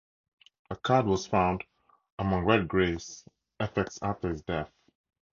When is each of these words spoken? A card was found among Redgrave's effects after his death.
A 0.71 0.75
card 0.75 1.05
was 1.05 1.27
found 1.27 1.63
among 2.17 2.43
Redgrave's 2.43 3.23
effects 3.59 3.99
after 4.01 4.29
his 4.29 4.41
death. 4.41 4.73